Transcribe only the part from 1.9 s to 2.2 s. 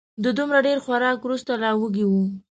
و